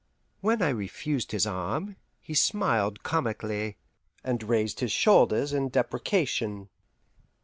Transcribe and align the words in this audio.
When 0.39 0.63
I 0.63 0.69
refused 0.69 1.31
his 1.31 1.45
arm, 1.45 1.95
he 2.19 2.33
smiled 2.33 3.03
comically, 3.03 3.77
and 4.23 4.41
raised 4.41 4.79
his 4.79 4.91
shoulders 4.91 5.53
in 5.53 5.69
deprecation. 5.69 6.69